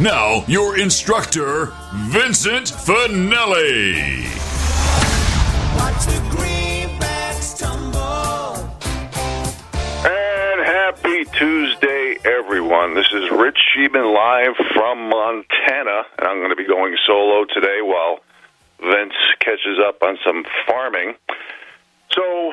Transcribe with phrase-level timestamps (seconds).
[0.00, 4.22] Now, your instructor, Vincent Finelli.
[5.74, 8.70] Watch the greenbacks tumble.
[10.06, 12.94] And happy Tuesday, everyone.
[12.94, 17.80] This is Rich Sheeman live from Montana, and I'm going to be going solo today
[17.82, 18.20] while
[18.78, 21.14] Vince catches up on some farming.
[22.12, 22.52] So,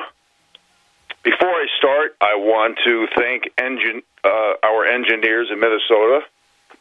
[1.22, 6.22] before I start, I want to thank engine, uh, our engineers in Minnesota.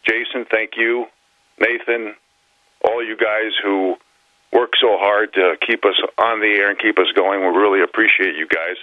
[0.05, 1.07] Jason, thank you.
[1.59, 2.15] Nathan,
[2.83, 3.95] all you guys who
[4.53, 7.41] work so hard to keep us on the air and keep us going.
[7.41, 8.77] We really appreciate you guys.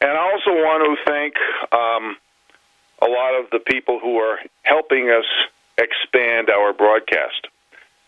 [0.00, 1.34] And I also want to thank
[1.72, 2.16] um,
[3.00, 5.24] a lot of the people who are helping us
[5.78, 7.48] expand our broadcast.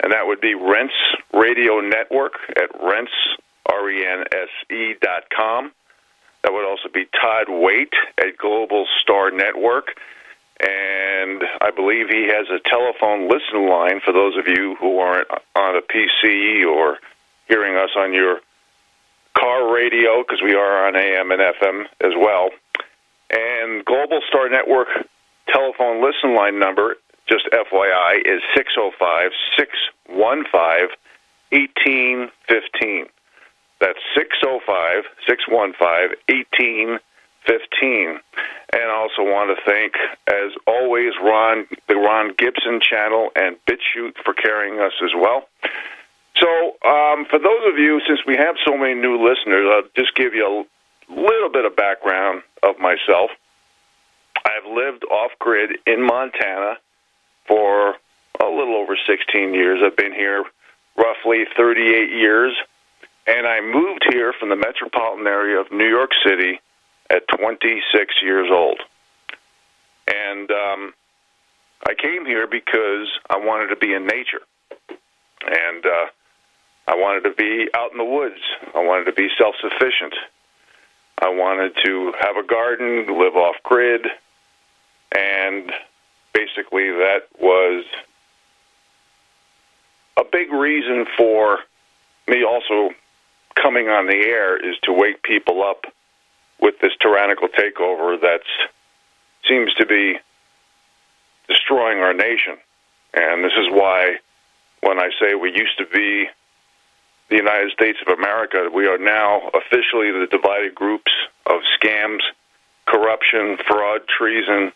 [0.01, 0.93] And that would be Rense
[1.33, 3.11] Radio Network at Rense,
[3.67, 5.73] R-E-N-S-E dot com.
[6.43, 9.97] That would also be Todd Waite at Global Star Network.
[10.61, 15.29] And I believe he has a telephone listen line for those of you who aren't
[15.55, 16.99] on a PC or
[17.47, 18.41] hearing us on your
[19.39, 22.51] car radio, because we are on AM and FM as well.
[23.31, 24.89] And Global Star Network
[25.49, 26.97] telephone listen line number,
[27.29, 30.89] just FYI, is 605 615
[31.51, 33.07] 1815.
[33.81, 36.99] That's 605 615 1815.
[38.73, 39.95] And I also want to thank,
[40.29, 45.49] as always, Ron, the Ron Gibson channel and BitChute for carrying us as well.
[46.37, 46.49] So,
[46.87, 50.35] um, for those of you, since we have so many new listeners, I'll just give
[50.35, 53.31] you a little bit of background of myself.
[54.45, 56.77] I've lived off grid in Montana
[57.47, 57.97] for
[58.41, 59.81] a little over 16 years.
[59.85, 60.45] I've been here
[60.97, 62.55] roughly 38 years,
[63.27, 66.61] and I moved here from the metropolitan area of New York City
[67.11, 68.81] at 26 years old.
[70.07, 70.95] And um,
[71.87, 74.41] I came here because I wanted to be in nature.
[75.47, 76.07] And uh,
[76.87, 78.41] I wanted to be out in the woods.
[78.75, 80.15] I wanted to be self sufficient.
[81.21, 84.07] I wanted to have a garden, live off grid,
[85.15, 85.73] and
[86.33, 87.85] basically that was
[90.17, 91.59] a big reason for
[92.29, 92.91] me also
[93.55, 95.85] coming on the air is to wake people up
[96.61, 98.41] with this tyrannical takeover that
[99.49, 100.19] seems to be
[101.49, 102.57] destroying our nation.
[103.15, 104.19] And this is why
[104.83, 106.29] when I say we used to be
[107.31, 111.13] the United States of America, we are now officially the divided groups
[111.47, 112.21] of scams,
[112.87, 114.73] corruption, fraud, treason,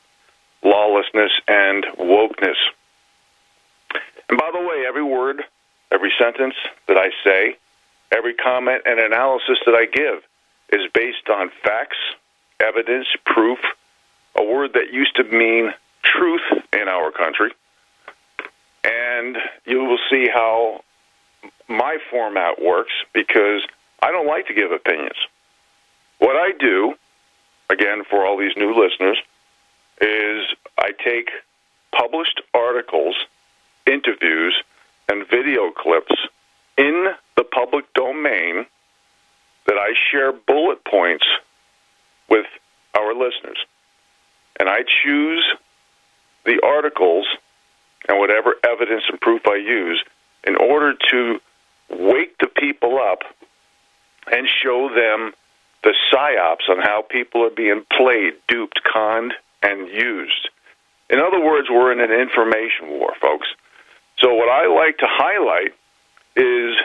[0.62, 2.56] lawlessness, and wokeness.
[4.28, 5.42] And by the way, every word,
[5.90, 6.54] every sentence
[6.88, 7.56] that I say,
[8.10, 10.22] every comment and analysis that I give
[10.72, 11.98] is based on facts,
[12.60, 13.58] evidence, proof,
[14.36, 15.72] a word that used to mean
[16.02, 17.52] truth in our country.
[18.84, 20.82] And you will see how
[21.68, 23.62] my format works because
[24.02, 25.16] I don't like to give opinions.
[26.18, 26.94] What I do,
[27.70, 29.18] again, for all these new listeners,
[30.00, 30.46] is
[30.78, 31.30] I take
[31.92, 33.14] published articles,
[33.86, 34.54] interviews,
[35.08, 36.14] and video clips
[36.78, 38.66] in the public domain
[39.66, 41.24] that I share bullet points
[42.28, 42.46] with
[42.94, 43.58] our listeners.
[44.58, 45.44] And I choose
[46.44, 47.26] the articles
[48.08, 50.02] and whatever evidence and proof I use
[50.44, 51.40] in order to
[51.88, 53.20] wake the people up
[54.30, 55.32] and show them
[55.84, 60.48] the psyops on how people are being played, duped, conned, and used.
[61.10, 63.48] In other words, we're in an information war, folks.
[64.18, 65.74] So, what I like to highlight
[66.36, 66.76] is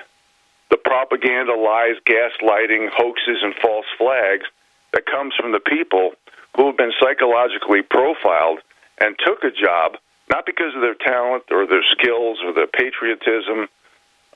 [0.69, 4.45] the propaganda, lies, gaslighting, hoaxes, and false flags
[4.93, 6.11] that comes from the people
[6.55, 8.59] who have been psychologically profiled
[8.99, 9.97] and took a job
[10.29, 13.67] not because of their talent or their skills or their patriotism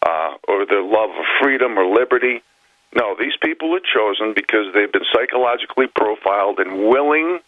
[0.02, 2.42] uh, or their love of freedom or liberty,
[2.94, 7.40] No, these people are chosen because they've been psychologically profiled and willing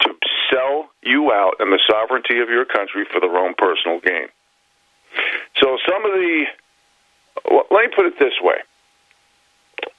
[0.00, 0.10] to
[0.50, 4.28] sell you out and the sovereignty of your country for their own personal gain.
[5.60, 6.44] So some of the,
[7.50, 8.58] well, let me put it this way.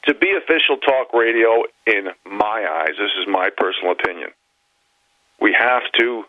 [0.05, 4.29] To be official talk radio, in my eyes, this is my personal opinion,
[5.39, 6.23] we have to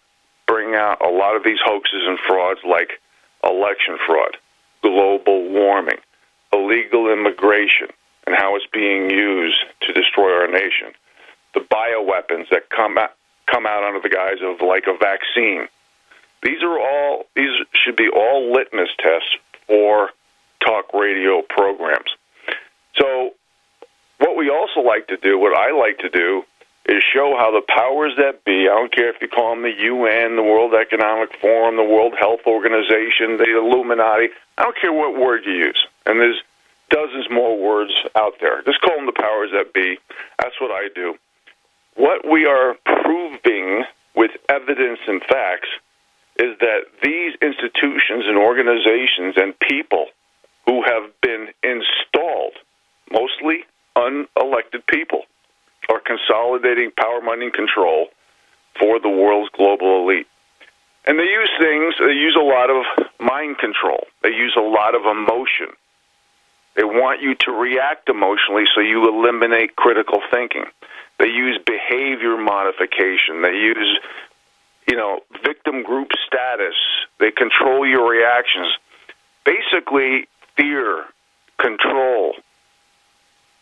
[0.46, 3.00] bring out a lot of these hoaxes and frauds like
[3.44, 4.36] election fraud,
[4.82, 5.98] global warming,
[6.52, 7.88] illegal immigration,
[8.26, 10.92] and how it's being used to destroy our nation,
[11.54, 13.12] the bioweapons that come out,
[13.46, 15.68] come out under the guise of like a vaccine.
[16.42, 17.50] These are all these
[17.84, 19.36] should be all litmus tests
[19.66, 20.10] for
[20.64, 22.10] talk radio programs.
[22.96, 23.34] So
[24.18, 26.42] what we also like to do, what I like to do,
[26.88, 29.74] is show how the powers that be, I don't care if you call them the
[29.74, 35.18] UN, the World Economic Forum, the World Health Organization, the Illuminati, I don't care what
[35.18, 35.86] word you use.
[36.06, 36.40] And there's
[36.90, 38.62] dozens more words out there.
[38.62, 39.98] Just call them the powers that be.
[40.40, 41.16] That's what I do.
[41.96, 45.68] What we are proving with evidence and facts
[46.38, 50.06] is that these institutions and organizations and people
[50.66, 52.54] who have been installed,
[53.10, 53.64] mostly
[53.96, 55.22] unelected people,
[55.88, 58.08] are consolidating power, money, and control
[58.78, 60.26] for the world's global elite.
[61.06, 62.84] And they use things, they use a lot of
[63.20, 65.68] mind control, they use a lot of emotion.
[66.74, 70.64] They want you to react emotionally so you eliminate critical thinking.
[71.18, 73.40] They use behavior modification.
[73.40, 73.98] They use,
[74.86, 76.74] you know, victim group status.
[77.18, 78.76] They control your reactions.
[79.46, 81.04] Basically, fear,
[81.58, 82.34] control,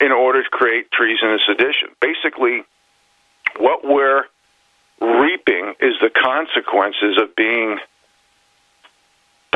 [0.00, 1.88] in order to create treason and sedition.
[2.00, 2.64] Basically,
[3.58, 4.24] what we're
[5.00, 7.78] reaping is the consequences of being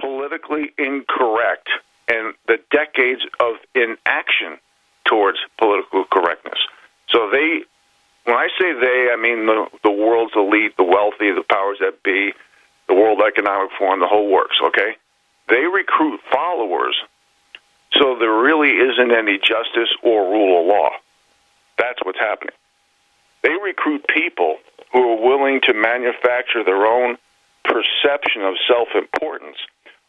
[0.01, 1.69] politically incorrect
[2.09, 4.59] and the decades of inaction
[5.07, 6.59] towards political correctness.
[7.09, 7.63] So they,
[8.25, 12.03] when I say they, I mean the, the world's elite, the wealthy, the powers that
[12.03, 12.33] be,
[12.87, 14.97] the World Economic Forum, the whole works, okay?
[15.49, 16.97] They recruit followers
[17.93, 20.91] so there really isn't any justice or rule of law.
[21.79, 22.55] That's what's happening.
[23.43, 24.57] They recruit people
[24.93, 27.17] who are willing to manufacture their own
[27.65, 29.57] perception of self importance.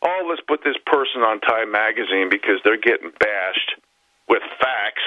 [0.01, 3.75] Oh, let's put this person on Time magazine because they're getting bashed
[4.27, 5.03] with facts,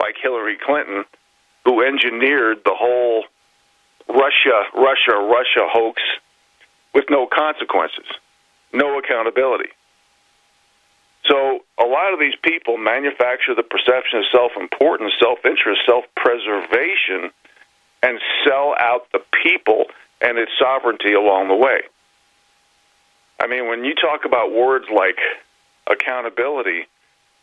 [0.00, 1.04] like Hillary Clinton,
[1.64, 3.24] who engineered the whole
[4.08, 6.02] Russia, Russia, Russia hoax
[6.94, 8.06] with no consequences,
[8.72, 9.68] no accountability.
[11.28, 17.30] So a lot of these people manufacture the perception of self-importance, self-interest, self-preservation,
[18.02, 19.86] and sell out the people
[20.20, 21.82] and its sovereignty along the way.
[23.40, 25.18] I mean, when you talk about words like
[25.86, 26.86] accountability,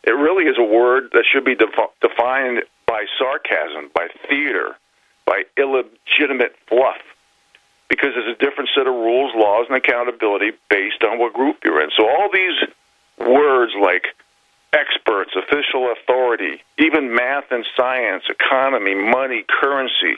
[0.04, 4.76] it really is a word that should be defi- defined by sarcasm, by theater,
[5.24, 7.00] by illegitimate fluff,
[7.88, 11.80] because there's a different set of rules, laws, and accountability based on what group you're
[11.80, 11.90] in.
[11.96, 12.68] So all these
[13.18, 14.06] words like
[14.72, 20.16] experts, official authority, even math and science, economy, money, currency,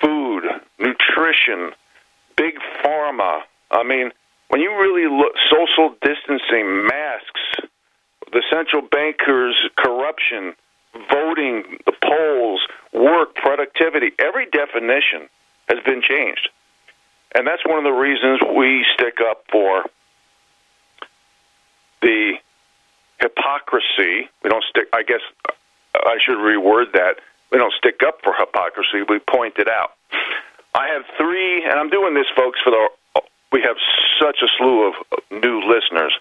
[0.00, 0.44] food,
[0.78, 1.72] nutrition,
[2.36, 2.54] big
[2.84, 3.40] pharma.
[3.70, 4.10] I mean,
[4.48, 7.68] when you really look, social distancing, masks,
[8.32, 10.54] the central bankers' corruption,
[11.10, 12.60] voting, the polls,
[12.92, 15.28] work, productivity, every definition
[15.68, 16.48] has been changed.
[17.34, 19.84] And that's one of the reasons we stick up for
[22.02, 22.34] the
[23.20, 24.28] hypocrisy.
[24.42, 24.88] We don't stick.
[24.92, 25.20] I guess
[25.94, 27.16] I should reword that.
[27.52, 29.02] We don't stick up for hypocrisy.
[29.08, 29.92] We point it out.
[30.74, 32.88] I have three, and I'm doing this, folks, for the.
[33.52, 33.76] We have
[34.22, 34.94] such a slew of
[35.32, 36.12] new listeners.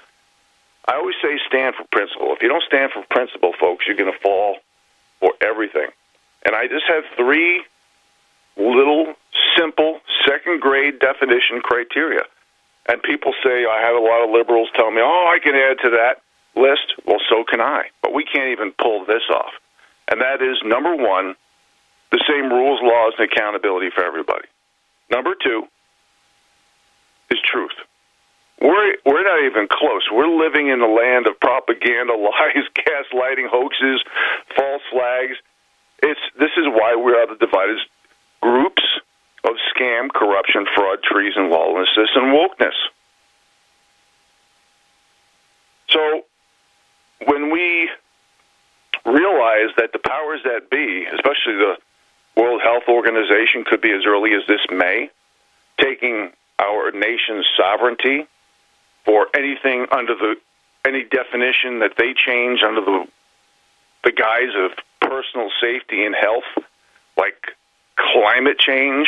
[0.88, 2.34] I always say stand for principle.
[2.34, 4.58] If you don't stand for principle, folks, you're going to fall
[5.20, 5.90] for everything.
[6.44, 7.62] And I just have three
[8.58, 9.14] little,
[9.56, 12.24] simple, second grade definition criteria.
[12.88, 15.78] And people say, I have a lot of liberals tell me, oh, I can add
[15.84, 16.22] to that
[16.56, 16.94] list.
[17.06, 17.90] Well, so can I.
[18.02, 19.54] But we can't even pull this off.
[20.10, 21.36] And that is number one,
[22.12, 24.48] the same rules, laws, and accountability for everybody.
[25.12, 25.64] Number two
[27.30, 27.78] is truth.
[28.62, 30.04] We're we're not even close.
[30.12, 34.04] We're living in the land of propaganda, lies, gaslighting, hoaxes,
[34.56, 35.38] false flags.
[36.04, 37.78] It's this is why we are the divided
[38.42, 38.84] groups
[39.44, 42.76] of scam, corruption, fraud, treason, lawlessness, and wokeness.
[45.90, 46.26] So
[47.26, 47.90] when we
[49.06, 51.78] realize that the powers that be, especially the
[52.36, 55.10] World Health Organization, could be as early as this May,
[55.80, 58.28] taking our nation's sovereignty
[59.06, 60.36] for anything under the
[60.86, 63.08] any definition that they change under the
[64.04, 66.66] the guise of personal safety and health,
[67.18, 67.56] like
[67.96, 69.08] climate change.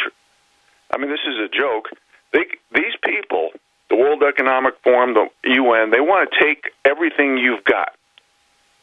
[0.91, 1.89] I mean, this is a joke.
[2.33, 3.49] They, these people,
[3.89, 7.93] the World Economic Forum, the UN, they want to take everything you've got.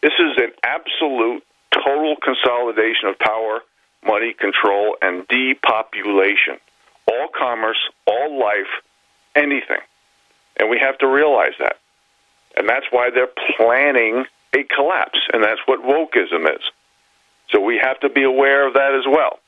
[0.02, 3.60] This is an absolute, total consolidation of power,
[4.06, 6.58] money, control, and depopulation.
[7.06, 8.82] All commerce, all life,
[9.34, 9.80] anything.
[10.56, 11.76] And we have to realize that.
[12.56, 14.24] And that's why they're planning
[14.54, 15.18] a collapse.
[15.32, 16.62] And that's what wokeism is.
[17.50, 19.38] So we have to be aware of that as well.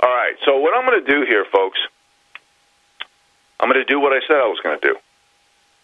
[0.00, 0.34] All right.
[0.44, 1.78] So what I'm going to do here, folks,
[3.60, 4.96] I'm going to do what I said I was going to do.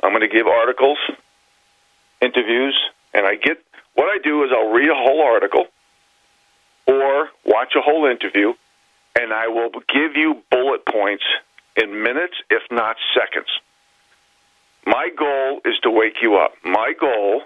[0.02, 0.98] I'm going to give articles,
[2.20, 2.78] interviews,
[3.14, 3.58] and I get
[3.94, 5.66] what I do is I'll read a whole article
[6.86, 8.54] or watch a whole interview,
[9.18, 11.24] and I will give you bullet points
[11.76, 13.48] in minutes, if not seconds.
[14.86, 16.52] My goal is to wake you up.
[16.64, 17.42] My goal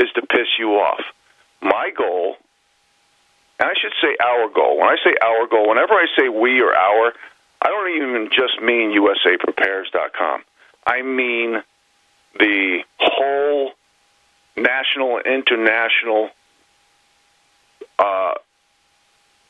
[0.00, 1.00] is to piss you off.
[1.60, 2.36] My goal,
[3.62, 4.78] and I should say our goal.
[4.78, 7.12] When I say our goal, whenever I say we or our,
[7.64, 10.42] I don't even just mean USAPrepares.com.
[10.84, 11.62] I mean
[12.36, 13.70] the whole
[14.56, 16.30] national and international
[18.00, 18.34] uh,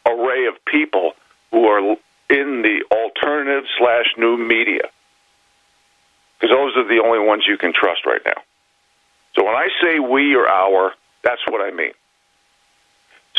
[0.04, 1.12] array of people
[1.50, 1.96] who are
[2.28, 4.90] in the alternative slash new media.
[6.38, 8.42] Because those are the only ones you can trust right now.
[9.36, 10.92] So when I say we or our,
[11.24, 11.92] that's what I mean.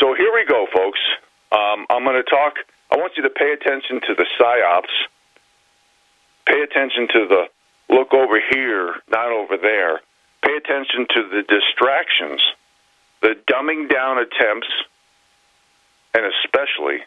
[0.04, 1.00] So here we go, folks.
[1.50, 2.56] Um, I'm going to talk.
[2.92, 4.92] I want you to pay attention to the psyops.
[6.44, 7.44] Pay attention to the
[7.88, 10.02] look over here, not over there.
[10.44, 12.42] Pay attention to the distractions,
[13.22, 14.68] the dumbing down attempts,
[16.12, 16.98] and especially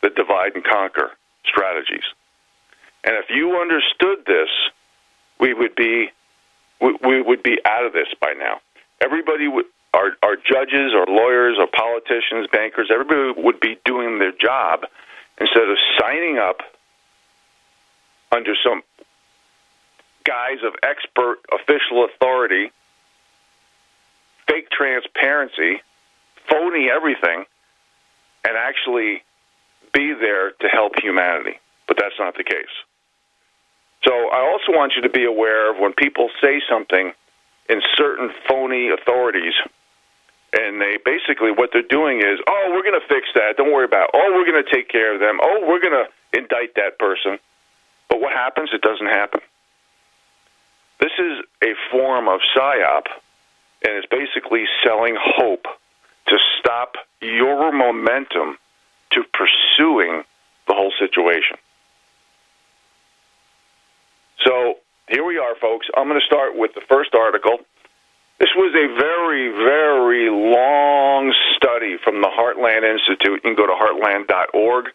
[0.00, 1.10] the divide and conquer
[1.44, 2.08] strategies.
[3.04, 4.48] And if you understood this,
[5.38, 6.08] we would be
[6.80, 8.60] we, we would be out of this by now.
[9.02, 14.32] Everybody would our our judges, our lawyers, our politicians, bankers, everybody would be doing their
[14.32, 14.84] job
[15.40, 16.58] instead of signing up
[18.30, 18.82] under some
[20.24, 22.70] guise of expert official authority,
[24.46, 25.80] fake transparency,
[26.48, 27.44] phony everything,
[28.44, 29.22] and actually
[29.94, 31.58] be there to help humanity.
[31.86, 32.66] But that's not the case.
[34.06, 37.12] So I also want you to be aware of when people say something
[37.68, 39.54] in certain phony authorities,
[40.52, 43.56] and they basically what they're doing is, oh, we're going to fix that.
[43.56, 44.08] Don't worry about.
[44.08, 44.10] It.
[44.14, 45.38] Oh, we're going to take care of them.
[45.42, 46.06] Oh, we're going to
[46.38, 47.38] indict that person.
[48.08, 48.70] But what happens?
[48.72, 49.40] It doesn't happen.
[51.00, 53.06] This is a form of psyop,
[53.84, 55.66] and it's basically selling hope
[56.26, 58.58] to stop your momentum
[59.10, 60.22] to pursuing
[60.66, 61.56] the whole situation.
[64.44, 64.76] So
[65.08, 65.86] here we are, folks.
[65.96, 67.58] I'm going to start with the first article.
[68.38, 73.42] This was a very, very long study from the Heartland Institute.
[73.42, 74.86] You can go to heartland.org.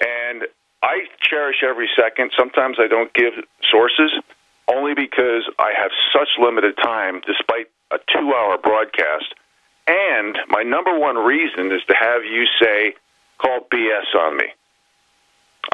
[0.00, 0.42] And
[0.82, 2.32] I cherish every second.
[2.36, 3.34] Sometimes I don't give
[3.70, 4.10] sources
[4.66, 9.34] only because I have such limited time despite a two hour broadcast.
[9.86, 12.94] And my number one reason is to have you say,
[13.38, 14.46] call BS on me.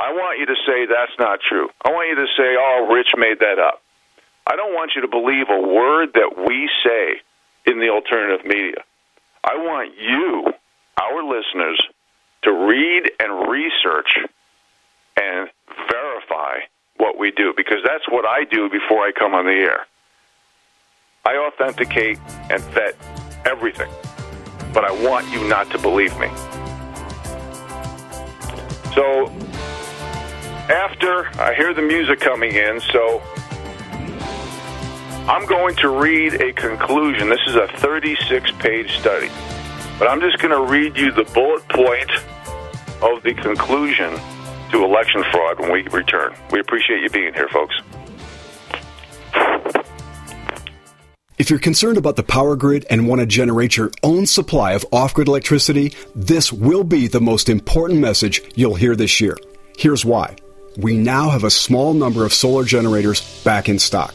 [0.00, 1.68] I want you to say that's not true.
[1.84, 3.80] I want you to say, oh, Rich made that up.
[4.46, 7.20] I don't want you to believe a word that we say
[7.66, 8.84] in the alternative media.
[9.42, 10.52] I want you,
[11.00, 11.80] our listeners,
[12.42, 14.08] to read and research
[15.16, 15.48] and
[15.90, 16.58] verify
[16.98, 19.86] what we do because that's what I do before I come on the air.
[21.24, 22.18] I authenticate
[22.50, 22.94] and vet
[23.44, 23.90] everything,
[24.72, 26.28] but I want you not to believe me.
[28.94, 29.26] So
[30.70, 33.20] after I hear the music coming in, so
[35.28, 37.28] I'm going to read a conclusion.
[37.28, 39.28] This is a 36 page study,
[39.98, 42.08] but I'm just going to read you the bullet point
[43.02, 44.14] of the conclusion
[44.70, 46.32] to election fraud when we return.
[46.52, 47.74] We appreciate you being here, folks.
[51.38, 54.86] If you're concerned about the power grid and want to generate your own supply of
[54.92, 59.36] off grid electricity, this will be the most important message you'll hear this year.
[59.76, 60.36] Here's why.
[60.76, 64.14] We now have a small number of solar generators back in stock.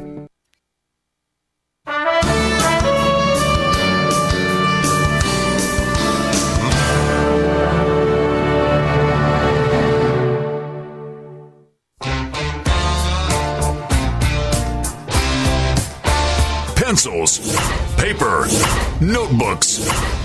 [19.11, 19.79] Notebooks,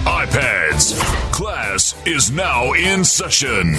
[0.04, 1.00] iPads.
[1.32, 3.72] Class is now in session.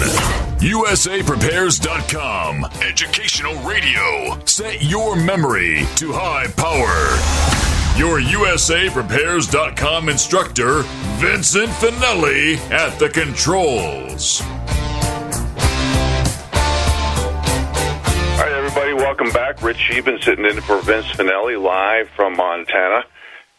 [0.59, 2.65] USAPrepares.com.
[2.81, 4.37] Educational radio.
[4.45, 7.15] Set your memory to high power.
[7.97, 10.81] Your USAPrepares.com instructor,
[11.17, 14.41] Vincent Finelli, at the controls.
[18.37, 19.63] All right, everybody, welcome back.
[19.63, 23.03] Rich Sheben sitting in for Vince Finelli live from Montana.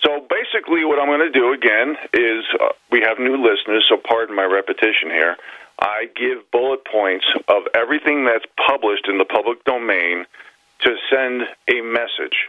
[0.00, 3.96] So basically, what I'm going to do again is uh, we have new listeners, so
[3.96, 5.36] pardon my repetition here.
[5.80, 10.26] I give bullet points of everything that's published in the public domain
[10.80, 12.48] to send a message,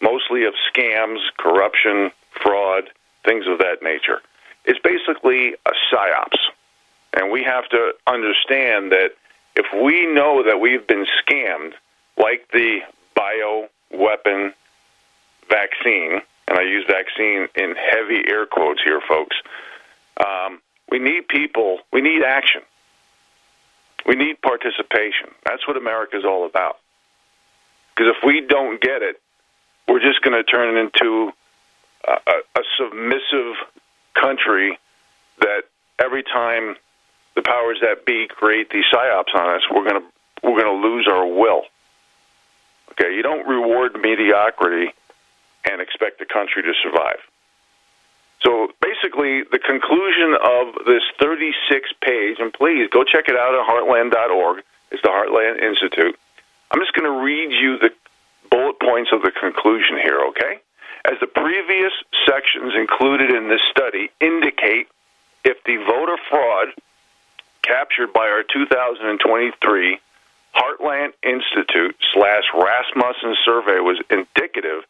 [0.00, 2.90] mostly of scams, corruption, fraud,
[3.24, 4.20] things of that nature.
[4.64, 6.38] It's basically a psyops.
[7.12, 9.12] And we have to understand that
[9.56, 11.72] if we know that we've been scammed,
[12.18, 12.80] like the
[13.16, 14.52] bioweapon
[15.48, 19.36] vaccine, and I use vaccine in heavy air quotes here, folks,
[20.24, 22.62] um, we need people, we need action.
[24.06, 25.30] We need participation.
[25.44, 26.78] That's what America's all about.
[27.94, 29.20] Because if we don't get it,
[29.88, 31.32] we're just going to turn it into
[32.06, 33.56] a, a, a submissive
[34.14, 34.78] country
[35.40, 35.62] that
[35.98, 36.76] every time
[37.34, 40.06] the powers that be create these psyops on us, we're going to
[40.42, 41.62] we're going to lose our will.
[42.92, 44.92] Okay, you don't reward mediocrity
[45.70, 47.18] and expect the country to survive.
[48.42, 53.66] So basically, the conclusion of this 36 page, and please go check it out at
[53.66, 54.62] heartland.org.
[54.90, 56.18] It's the Heartland Institute.
[56.70, 57.90] I'm just going to read you the
[58.50, 60.60] bullet points of the conclusion here, okay?
[61.10, 61.92] As the previous
[62.26, 64.88] sections included in this study indicate,
[65.44, 66.68] if the voter fraud
[67.62, 69.98] captured by our 2023
[70.54, 74.84] Heartland Institute slash Rasmussen survey was indicative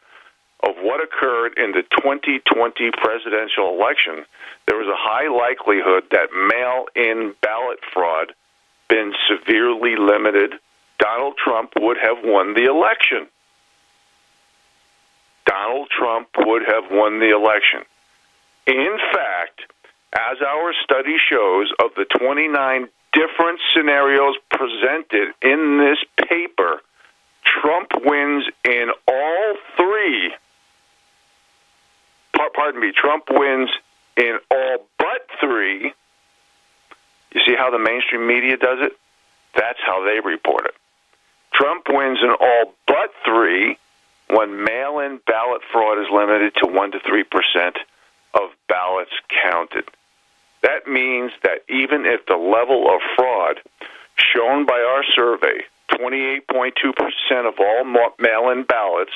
[0.63, 4.25] of what occurred in the 2020 presidential election,
[4.67, 8.33] there was a high likelihood that mail in ballot fraud
[8.89, 10.55] been severely limited.
[10.99, 13.27] Donald Trump would have won the election.
[15.45, 17.83] Donald Trump would have won the election.
[18.67, 19.61] In fact,
[20.13, 26.81] as our study shows, of the 29 different scenarios presented in this paper,
[27.45, 30.33] Trump wins in all three
[32.55, 33.71] pardon me, Trump wins
[34.17, 35.93] in all but three.
[37.33, 38.93] You see how the mainstream media does it?
[39.55, 40.75] That's how they report it.
[41.53, 43.79] Trump wins in all but three
[44.29, 47.73] when mail in ballot fraud is limited to 1% to 3%
[48.35, 49.85] of ballots counted.
[50.63, 53.61] That means that even if the level of fraud
[54.19, 57.85] shown by our survey, 28.2% of all
[58.19, 59.13] mail in ballots,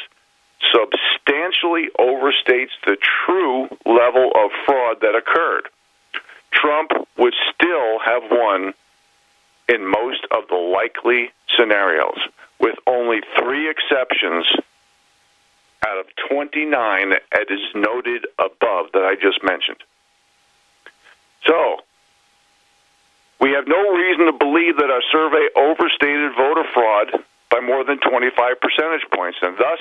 [0.73, 5.69] substantially overstates the true level of fraud that occurred.
[6.53, 8.75] Trump would still have won
[9.69, 12.19] in most of the likely scenarios,
[12.59, 14.47] with only three exceptions
[15.87, 19.79] out of 29 as is noted above that I just mentioned.
[21.47, 21.81] So,
[23.41, 27.99] we have no reason to believe that our survey overstated voter fraud by more than
[27.99, 29.81] 25 percentage points, and thus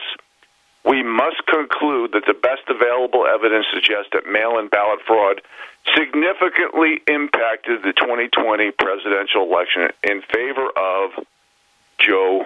[0.85, 5.41] we must conclude that the best available evidence suggests that mail in ballot fraud
[5.95, 11.11] significantly impacted the 2020 presidential election in favor of
[11.99, 12.45] Joe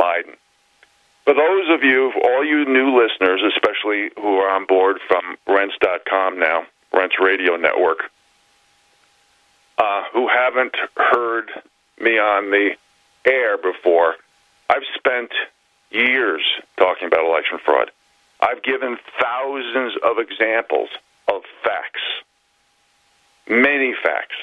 [0.00, 0.36] Biden.
[1.24, 6.38] For those of you, all you new listeners, especially who are on board from Rense.com
[6.38, 8.10] now, Rense Radio Network,
[9.78, 11.50] uh, who haven't heard
[11.98, 12.76] me on the
[13.24, 14.16] air before,
[14.68, 15.30] I've spent
[15.94, 16.42] years
[16.76, 17.90] talking about election fraud.
[18.40, 20.88] I've given thousands of examples
[21.28, 22.02] of facts,
[23.48, 24.36] many facts.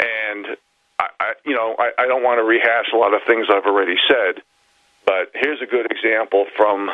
[0.00, 0.56] And,
[0.98, 3.66] I, I you know, I, I don't want to rehash a lot of things I've
[3.66, 4.42] already said,
[5.04, 6.90] but here's a good example from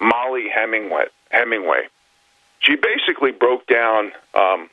[0.00, 1.04] Mollie Hemingway.
[1.30, 1.82] Hemingway.
[2.60, 4.68] She basically broke down um,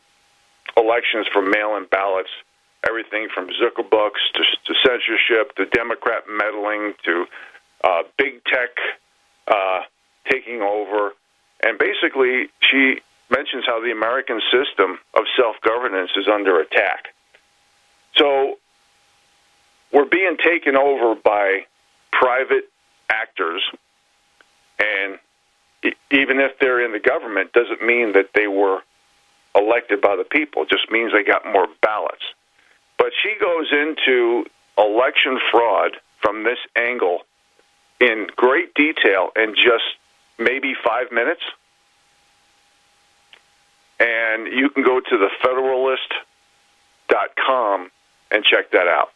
[0.76, 2.30] elections for mail-in ballots
[2.86, 7.26] everything from Zuckerbucks to, to censorship to Democrat meddling to
[7.84, 8.70] uh, big tech
[9.48, 9.82] uh,
[10.30, 11.13] taking over.
[11.63, 17.13] And basically, she mentions how the American system of self governance is under attack.
[18.16, 18.58] So
[19.92, 21.66] we're being taken over by
[22.12, 22.70] private
[23.10, 23.63] actors,
[24.80, 25.20] and
[26.12, 28.82] even if they're in the government, doesn't mean that they were
[29.56, 30.63] elected by the people.
[30.63, 32.24] It just means they got more ballots.
[33.08, 34.43] But she goes into
[34.78, 37.22] election fraud from this angle
[38.02, 39.86] in great detail in just
[40.38, 41.39] maybe five minutes.
[44.02, 47.91] And you can go to the Federalist.com
[48.30, 49.13] and check that out.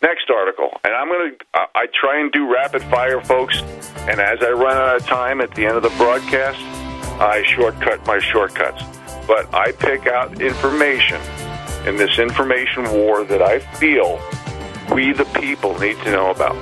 [0.00, 1.36] Next article, and I'm going to,
[1.74, 3.60] I try and do rapid fire, folks,
[4.08, 6.58] and as I run out of time at the end of the broadcast,
[7.20, 8.82] I shortcut my shortcuts.
[9.26, 11.20] But I pick out information
[11.86, 14.20] in this information war that I feel
[14.92, 16.54] we, the people, need to know about.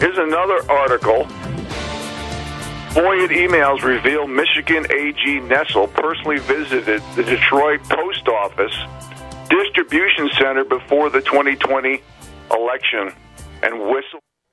[0.00, 1.26] Here's another article.
[2.94, 8.76] FOIA emails reveal Michigan AG Nessel personally visited the Detroit Post Office
[9.48, 12.00] distribution center before the 2020
[12.50, 13.12] election
[13.62, 14.20] and whistle.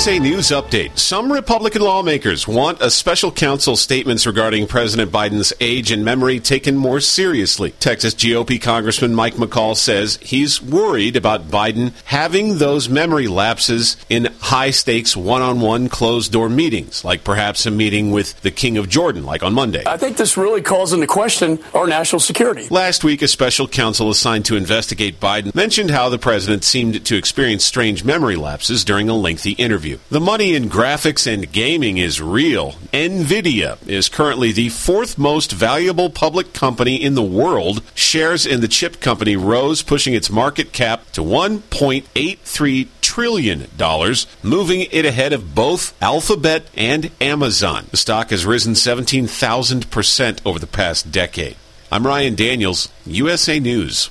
[0.00, 0.96] USA News Update.
[0.96, 6.74] Some Republican lawmakers want a special counsel's statements regarding President Biden's age and memory taken
[6.74, 7.72] more seriously.
[7.72, 14.32] Texas GOP Congressman Mike McCaul says he's worried about Biden having those memory lapses in
[14.40, 18.78] high stakes one on one closed door meetings, like perhaps a meeting with the King
[18.78, 19.82] of Jordan, like on Monday.
[19.86, 22.66] I think this really calls into question our national security.
[22.70, 27.16] Last week, a special counsel assigned to investigate Biden mentioned how the president seemed to
[27.18, 29.89] experience strange memory lapses during a lengthy interview.
[29.90, 30.00] You.
[30.10, 32.72] The money in graphics and gaming is real.
[32.92, 37.82] Nvidia is currently the fourth most valuable public company in the world.
[37.94, 44.86] Shares in the chip company rose, pushing its market cap to 1.83 trillion dollars, moving
[44.90, 47.86] it ahead of both Alphabet and Amazon.
[47.90, 51.56] The stock has risen 17,000% over the past decade.
[51.92, 54.10] I'm Ryan Daniels, USA News.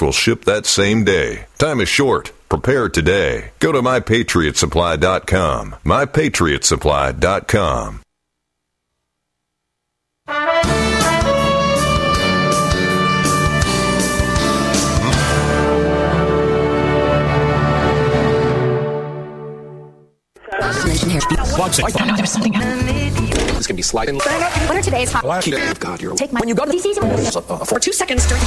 [0.01, 1.45] will ship that same day.
[1.57, 2.31] Time is short.
[2.49, 3.51] Prepare today.
[3.59, 5.75] Go to mypatriotsupply.com.
[5.85, 8.01] Mypatriotsupply.com.
[22.17, 24.15] There's something This can be sliding.
[24.15, 25.23] What are today's hot?
[25.79, 26.15] God, you're.
[26.15, 26.39] Take my.
[26.39, 28.41] When you go to DC's uh, uh, for two seconds during.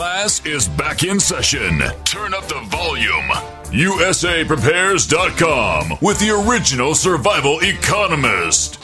[0.00, 1.82] Class is back in session.
[2.04, 3.28] Turn up the volume.
[3.68, 8.78] USAPrepares.com with the original survival economist,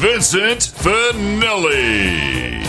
[0.00, 2.64] Vincent Finelli.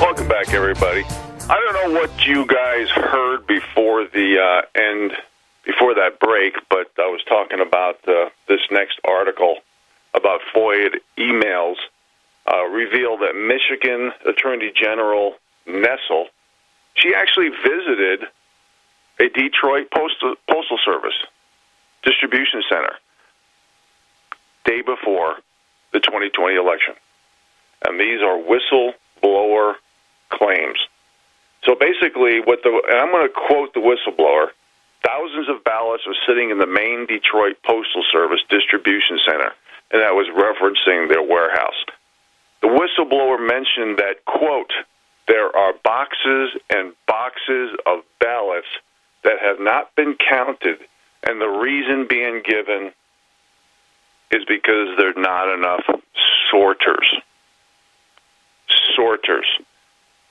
[0.00, 1.04] Welcome back, everybody.
[1.50, 5.12] I don't know what you guys heard before the uh, end,
[5.66, 9.56] before that break, but I was talking about uh, this next article
[10.14, 11.76] about FOIA emails
[12.50, 15.34] uh, reveal that Michigan Attorney General
[15.68, 16.28] Nessel,
[16.94, 18.28] she actually visited
[19.20, 21.14] a Detroit postal postal service
[22.02, 22.94] distribution center
[24.64, 25.36] day before
[25.92, 26.94] the 2020 election,
[27.86, 29.74] and these are whistleblower
[30.30, 30.78] claims.
[31.64, 34.48] So basically, what the and I'm going to quote the whistleblower.
[35.04, 39.50] Thousands of ballots are sitting in the main Detroit Postal Service distribution center,
[39.90, 41.74] and that was referencing their warehouse.
[42.62, 44.72] The whistleblower mentioned that, quote,
[45.28, 48.66] there are boxes and boxes of ballots
[49.24, 50.78] that have not been counted,
[51.22, 52.92] and the reason being given
[54.30, 55.84] is because there are not enough
[56.50, 57.06] sorters.
[58.96, 59.46] Sorters.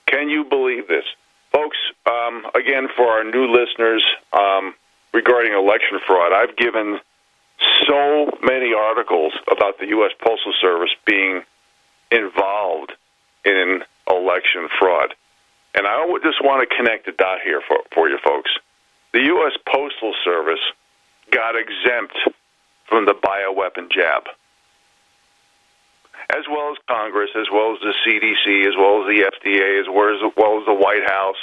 [0.06, 1.04] Can you believe this?
[1.52, 1.76] Folks,
[2.06, 4.74] um, again, for our new listeners um,
[5.12, 7.00] regarding election fraud, I've given
[7.86, 10.12] so many articles about the U.S.
[10.18, 11.42] Postal Service being
[12.10, 12.92] involved
[13.44, 15.14] in election fraud.
[15.74, 18.50] And I just want to connect the dot here for, for you folks.
[19.12, 19.52] The U.S.
[19.66, 20.60] Postal Service
[21.30, 22.16] got exempt
[22.88, 24.24] from the bioweapon jab,
[26.30, 29.86] as well as Congress, as well as the CDC, as well as the FDA, as
[29.88, 31.40] well as, as, well as the White House,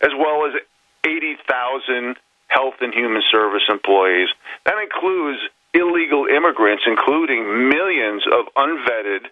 [0.00, 0.54] as well as
[1.04, 2.16] 80,000
[2.48, 4.28] health and human service employees.
[4.64, 5.40] That includes
[5.74, 9.26] illegal immigrants, including millions of unvetted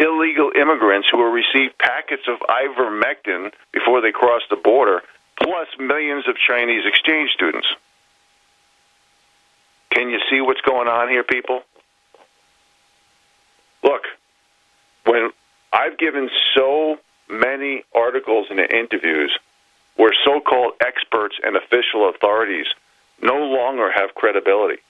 [0.00, 5.02] illegal immigrants who will receive packets of ivermectin before they cross the border,
[5.36, 7.68] plus millions of Chinese exchange students.
[9.90, 11.62] Can you see what's going on here, people?
[13.82, 14.02] Look,
[15.04, 15.30] when
[15.72, 19.36] I've given so many articles and interviews
[19.96, 22.66] where so called experts and official authorities
[23.22, 24.80] no longer have credibility,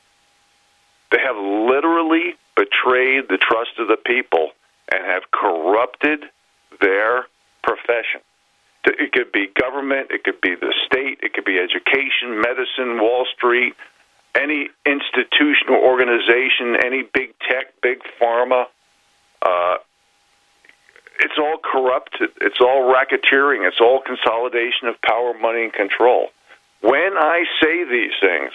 [1.11, 4.53] they have literally betrayed the trust of the people
[4.91, 6.25] and have corrupted
[6.81, 7.27] their
[7.63, 8.21] profession.
[8.85, 13.27] It could be government, it could be the state, it could be education, medicine, Wall
[13.37, 13.75] Street,
[14.35, 18.67] any institution or organization, any big tech, big pharma.
[19.43, 19.77] Uh,
[21.21, 22.31] it's all corrupted.
[22.41, 23.69] It's all racketeering.
[23.69, 26.29] It's all consolidation of power, money, and control.
[26.81, 28.53] When I say these things,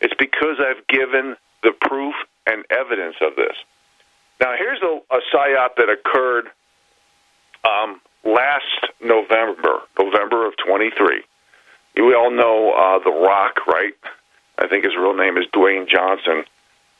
[0.00, 2.14] it's because I've given the proof
[2.46, 3.56] and evidence of this.
[4.40, 6.46] Now, here's a, a psyop that occurred
[7.64, 11.22] um, last November, November of 23.
[11.96, 13.94] We all know uh, The Rock, right?
[14.58, 16.44] I think his real name is Dwayne Johnson.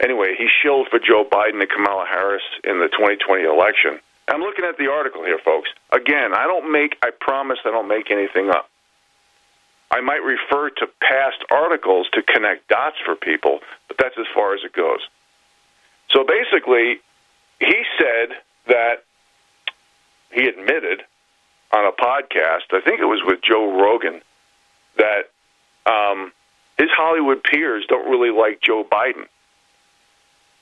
[0.02, 4.00] Anyway, he shilled for Joe Biden and Kamala Harris in the 2020 election.
[4.28, 5.70] I'm looking at the article here, folks.
[5.92, 8.68] Again, I don't make, I promise I don't make anything up.
[9.90, 14.54] I might refer to past articles to connect dots for people, but that's as far
[14.54, 15.00] as it goes.
[16.10, 17.00] So basically,
[17.60, 19.04] he said that
[20.32, 21.02] he admitted
[21.72, 24.20] on a podcast, I think it was with Joe Rogan,
[24.96, 25.30] that
[25.86, 26.32] um,
[26.78, 29.26] his Hollywood peers don't really like Joe Biden.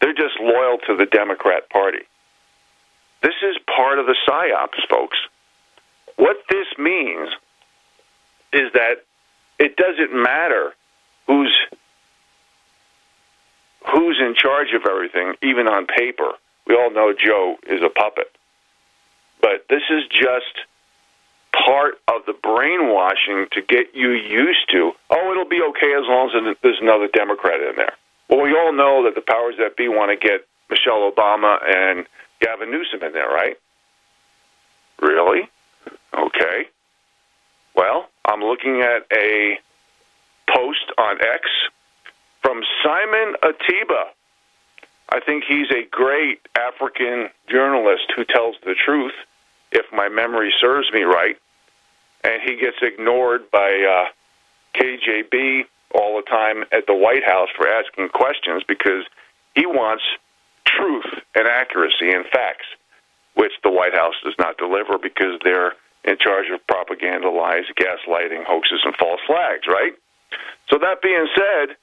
[0.01, 2.01] They're just loyal to the Democrat Party.
[3.23, 5.17] This is part of the psyops, folks.
[6.17, 7.29] What this means
[8.53, 9.05] is that
[9.59, 10.73] it doesn't matter
[11.27, 11.55] who's
[13.93, 16.33] who's in charge of everything, even on paper.
[16.67, 18.31] We all know Joe is a puppet.
[19.41, 20.67] But this is just
[21.65, 26.31] part of the brainwashing to get you used to, oh, it'll be okay as long
[26.35, 27.95] as there's another Democrat in there.
[28.29, 32.07] Well, we all know that the powers that be want to get Michelle Obama and
[32.41, 33.57] Gavin Newsom in there, right?
[35.01, 35.49] Really?
[36.13, 36.67] Okay.
[37.75, 39.59] Well, I'm looking at a
[40.49, 41.49] post on X
[42.43, 44.16] from Simon Ateba.
[45.09, 49.13] I think he's a great African journalist who tells the truth,
[49.73, 51.37] if my memory serves me right.
[52.25, 57.69] And he gets ignored by uh, KJP all the time at the White House for
[57.69, 59.05] asking questions because
[59.55, 60.03] he wants
[60.67, 62.67] truth and accuracy and facts,
[63.35, 65.73] which the White House does not deliver because they're
[66.05, 69.93] in charge of propaganda, lies, gaslighting, hoaxes, and false flags, right?
[70.69, 71.77] So, that being said,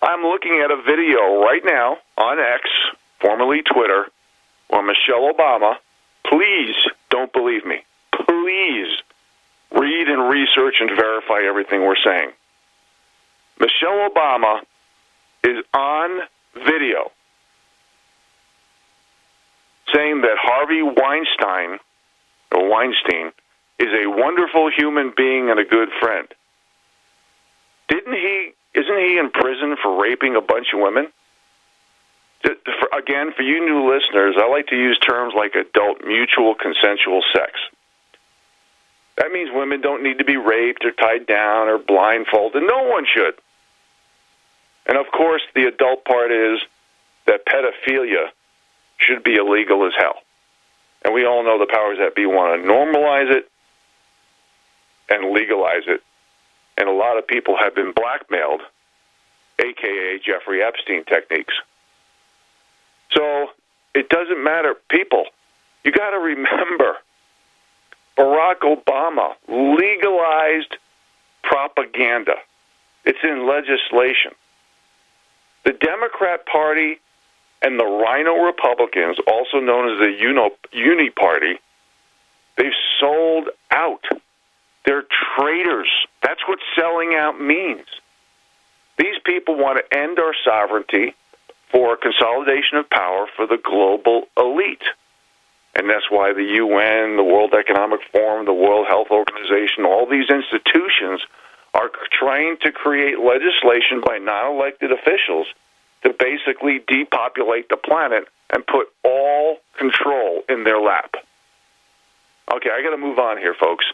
[0.00, 2.62] I'm looking at a video right now on X,
[3.20, 4.06] formerly Twitter,
[4.68, 5.76] where Michelle Obama,
[6.26, 6.76] please
[7.10, 7.84] don't believe me.
[8.12, 8.88] Please
[9.72, 12.30] read and research and verify everything we're saying.
[13.58, 14.60] Michelle Obama
[15.42, 16.20] is on
[16.54, 17.10] video
[19.94, 21.78] saying that Harvey Weinstein
[22.52, 23.32] or Weinstein
[23.78, 26.28] is a wonderful human being and a good friend.
[27.88, 31.08] Didn't he isn't he in prison for raping a bunch of women?
[32.96, 37.52] Again, for you new listeners, I like to use terms like adult mutual consensual sex.
[39.16, 42.62] That means women don't need to be raped or tied down or blindfolded.
[42.62, 43.34] No one should.
[44.86, 46.60] And of course, the adult part is
[47.26, 48.28] that pedophilia
[48.98, 50.22] should be illegal as hell.
[51.04, 53.50] And we all know the powers that be want to normalize it
[55.08, 56.00] and legalize it
[56.78, 58.62] and a lot of people have been blackmailed,
[59.58, 61.54] aka Jeffrey Epstein techniques.
[63.12, 63.48] So
[63.94, 64.74] it doesn't matter.
[64.88, 65.24] People,
[65.84, 66.96] you got to remember
[68.16, 70.76] Barack Obama legalized
[71.42, 72.34] propaganda.
[73.04, 74.32] It's in legislation.
[75.64, 76.98] The Democrat Party
[77.60, 80.12] and the RINO Republicans, also known as the
[80.72, 81.58] Uni Party,
[82.58, 84.04] They've sold out.
[84.84, 85.04] They're
[85.36, 85.88] traitors.
[86.22, 87.86] That's what selling out means.
[88.98, 91.14] These people want to end our sovereignty
[91.70, 94.82] for a consolidation of power for the global elite.
[95.74, 100.28] And that's why the UN, the World Economic Forum, the World Health Organization, all these
[100.28, 101.22] institutions
[101.74, 105.46] are trying to create legislation by non elected officials
[106.02, 111.14] to basically depopulate the planet and put all control in their lap.
[112.52, 113.84] Okay, I got to move on here, folks.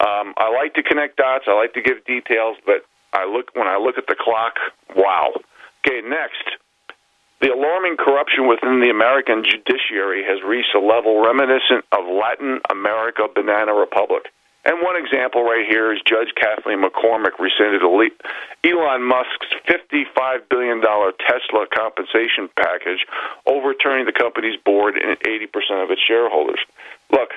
[0.00, 1.44] Um, I like to connect dots.
[1.48, 4.54] I like to give details, but I look when I look at the clock.
[4.94, 5.32] Wow.
[5.86, 6.44] Okay, next.
[7.40, 13.26] The alarming corruption within the American judiciary has reached a level reminiscent of Latin America
[13.32, 14.26] banana republic.
[14.64, 21.66] And one example right here is Judge Kathaleen McCormick rescinded Elon Musk's $55 billion Tesla
[21.72, 23.06] compensation package,
[23.46, 26.58] overturning the company's board and 80% of its shareholders.
[27.10, 27.30] Look,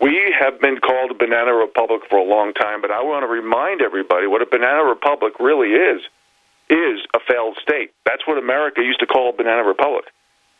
[0.00, 3.28] we have been called a banana republic for a long time, but I want to
[3.28, 6.02] remind everybody what a banana republic really is
[6.68, 7.92] is a failed state.
[8.04, 10.06] That's what America used to call a banana republic.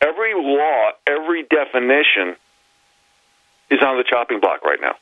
[0.01, 2.35] Every law, every definition
[3.69, 4.95] is on the chopping block right now.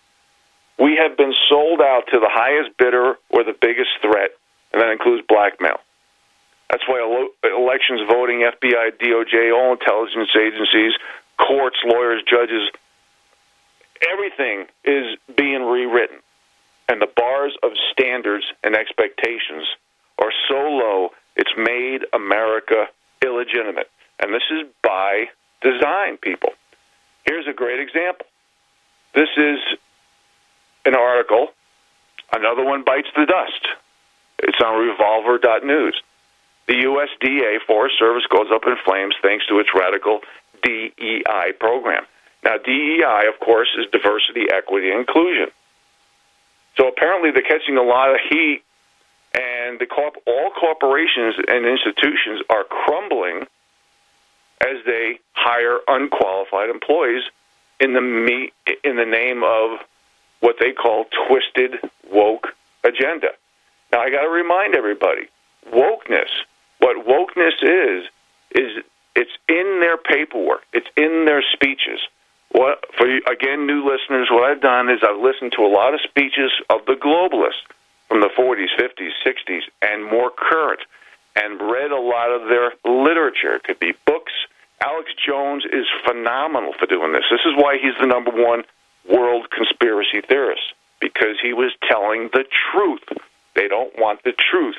[0.79, 4.31] We have been sold out to the highest bidder or the biggest threat,
[4.71, 5.77] and that includes blackmail.
[6.69, 7.03] That's why
[7.43, 10.93] elections, voting, FBI, DOJ, all intelligence agencies,
[11.37, 12.69] courts, lawyers, judges,
[14.11, 16.17] everything is being rewritten.
[16.89, 19.65] And the bars of standards and expectations
[20.19, 22.87] are so low, it's made America
[23.23, 23.89] illegitimate.
[24.19, 25.25] And this is by
[25.61, 26.51] design, people.
[27.25, 28.25] Here's a great example.
[29.15, 29.59] This is
[30.85, 31.47] an article.
[32.33, 33.67] Another one bites the dust.
[34.39, 36.01] It's on revolver.news.
[36.67, 40.21] The USDA Forest Service goes up in flames thanks to its radical
[40.63, 42.05] DEI program.
[42.43, 45.49] Now, DEI, of course, is diversity, equity, and inclusion.
[46.77, 48.63] So apparently they're catching a lot of heat,
[49.33, 53.47] and the corp- all corporations and institutions are crumbling
[54.61, 57.23] as they hire unqualified employees
[57.79, 58.51] in the me-
[58.83, 59.79] in the name of
[60.39, 61.79] what they call twisted
[62.11, 63.29] woke agenda.
[63.91, 65.27] Now I got to remind everybody,
[65.71, 66.29] wokeness,
[66.79, 68.07] what wokeness is
[68.51, 68.83] is
[69.15, 71.99] it's in their paperwork, it's in their speeches.
[72.53, 76.01] What for again new listeners, what I've done is I've listened to a lot of
[76.01, 77.65] speeches of the globalists
[78.07, 80.79] from the 40s, 50s, 60s and more current
[81.35, 83.55] and read a lot of their literature.
[83.55, 84.31] It could be books.
[84.81, 87.23] Alex Jones is phenomenal for doing this.
[87.31, 88.63] This is why he's the number one
[89.09, 93.03] world conspiracy theorists because he was telling the truth.
[93.55, 94.77] They don't want the truth.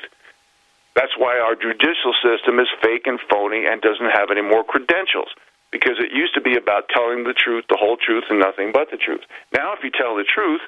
[0.95, 5.27] That's why our judicial system is fake and phony and doesn't have any more credentials
[5.75, 8.89] because it used to be about telling the truth, the whole truth, and nothing but
[8.91, 9.19] the truth.
[9.51, 10.61] Now, if you tell the truth,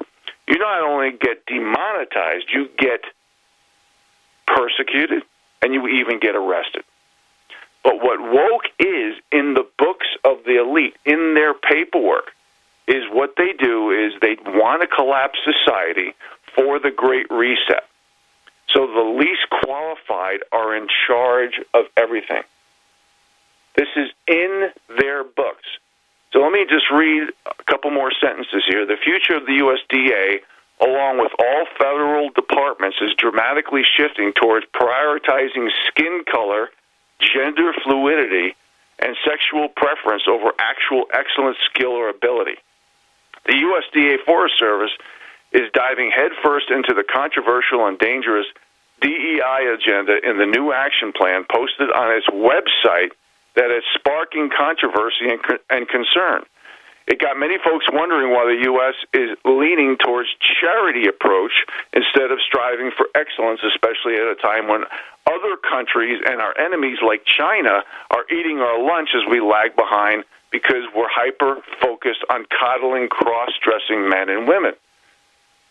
[0.49, 2.99] you not only get demonetized, you get
[4.45, 5.23] persecuted,
[5.61, 6.83] and you even get arrested.
[7.85, 12.31] But what woke is in the books of the elite, in their paperwork,
[12.85, 16.15] is what they do is they want to collapse society
[16.53, 17.85] for the Great Reset.
[18.73, 22.43] So the least qualified are in charge of everything.
[23.77, 25.69] This is in their books.
[26.33, 28.85] So let me just read a couple more sentences here.
[28.85, 30.41] The future of the USDA,
[30.81, 36.69] along with all federal departments, is dramatically shifting towards prioritizing skin color,
[37.21, 38.55] gender fluidity,
[38.99, 42.57] and sexual preference over actual excellent skill or ability.
[43.45, 44.91] The USDA Forest Service
[45.51, 48.47] is diving headfirst into the controversial and dangerous
[49.01, 53.11] DEI agenda in the new action plan posted on its website
[53.57, 56.45] that is sparking controversy and, and concern.
[57.07, 58.95] It got many folks wondering why the U.S.
[59.13, 60.29] is leaning towards
[60.61, 64.83] charity approach instead of striving for excellence, especially at a time when
[65.25, 67.81] other countries and our enemies like China
[68.11, 73.51] are eating our lunch as we lag behind because we're hyper focused on coddling cross
[73.63, 74.73] dressing men and women.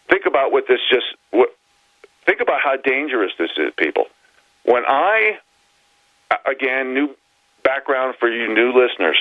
[0.09, 1.51] Think about what this just what
[2.25, 4.07] think about how dangerous this is, people.
[4.65, 5.39] When I
[6.47, 7.15] again new
[7.67, 9.19] background for you new listeners,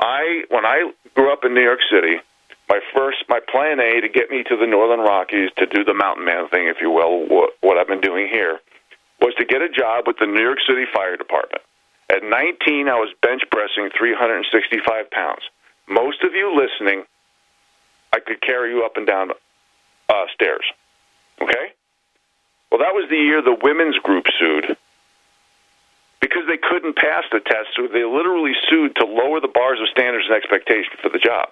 [0.00, 2.18] I when I grew up in New York City,
[2.68, 5.94] my first my plan A to get me to the Northern Rockies to do the
[5.94, 8.58] mountain man thing, if you will, what, what I've been doing here,
[9.20, 11.62] was to get a job with the New York City Fire Department.
[12.10, 15.42] At 19, I was bench pressing 365 pounds.
[15.88, 17.04] Most of you listening,
[18.12, 19.30] I could carry you up and down
[20.08, 20.64] uh, stairs.
[21.40, 21.72] Okay?
[22.70, 24.76] Well, that was the year the women's group sued
[26.20, 29.88] because they couldn't pass the test, so they literally sued to lower the bars of
[29.88, 31.48] standards and expectation for the job.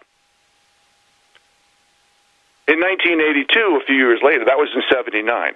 [2.67, 5.55] In 1982, a few years later, that was in 79.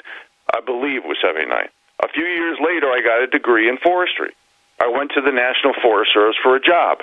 [0.55, 1.69] I believe it was 79.
[2.03, 4.33] A few years later, I got a degree in forestry.
[4.79, 7.03] I went to the National Forest Service for a job.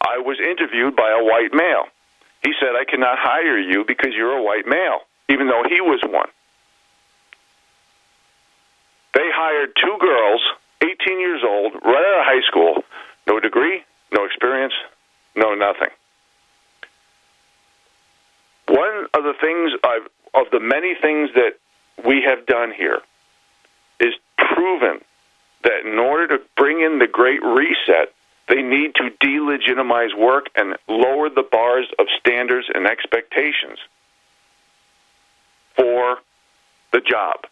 [0.00, 1.86] I was interviewed by a white male.
[2.42, 6.00] He said, I cannot hire you because you're a white male, even though he was
[6.02, 6.28] one.
[9.14, 10.40] They hired two girls,
[10.82, 12.82] 18 years old, right out of high school,
[13.28, 14.74] no degree, no experience,
[15.36, 15.88] no nothing.
[18.68, 21.58] One of the things I've, of the many things that
[22.04, 23.00] we have done here
[24.00, 25.00] is proven
[25.62, 28.12] that in order to bring in the Great Reset,
[28.48, 33.78] they need to delegitimize work and lower the bars of standards and expectations
[35.76, 36.18] for
[36.92, 37.46] the job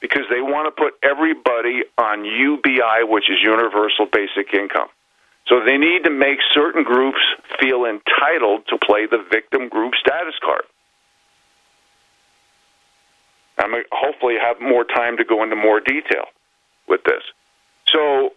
[0.00, 4.88] because they want to put everybody on UBI, which is Universal Basic Income.
[5.46, 7.20] So they need to make certain groups
[7.58, 10.62] feel entitled to play the victim group status card.
[13.58, 16.26] I'm hopefully have more time to go into more detail
[16.86, 17.22] with this.
[17.86, 18.32] So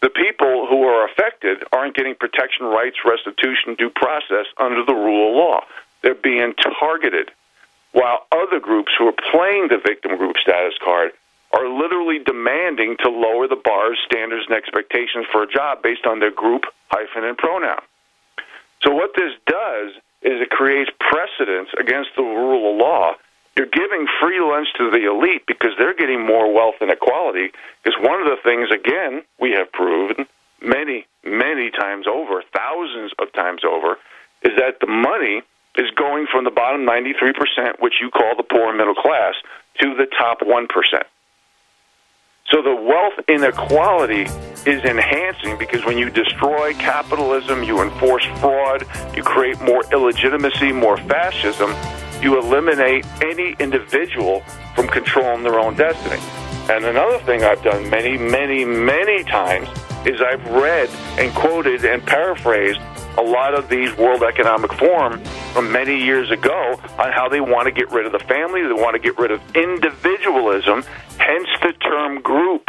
[0.00, 5.30] the people who are affected aren't getting protection rights, restitution, due process under the rule
[5.30, 5.60] of law.
[6.02, 7.30] They're being targeted,
[7.94, 11.12] while other groups who are playing the victim group status card
[11.52, 16.18] are literally demanding to lower the bars, standards, and expectations for a job based on
[16.18, 17.80] their group, hyphen, and pronoun.
[18.82, 23.12] So what this does is it creates precedence against the rule of law.
[23.56, 27.52] You're giving free lunch to the elite because they're getting more wealth and equality.
[27.84, 30.26] Because one of the things, again, we have proven
[30.60, 33.98] many, many times over, thousands of times over,
[34.42, 35.42] is that the money
[35.76, 39.34] is going from the bottom 93%, which you call the poor and middle class,
[39.80, 40.68] to the top 1%.
[42.50, 44.22] So the wealth inequality
[44.70, 48.84] is enhancing because when you destroy capitalism, you enforce fraud,
[49.16, 51.74] you create more illegitimacy, more fascism,
[52.22, 54.40] you eliminate any individual
[54.74, 56.20] from controlling their own destiny.
[56.70, 59.68] And another thing I've done many, many, many times
[60.06, 62.80] is I've read and quoted and paraphrased
[63.16, 67.66] a lot of these World Economic Forum from many years ago on how they want
[67.66, 70.82] to get rid of the family, they want to get rid of individualism,
[71.18, 72.68] hence the term group.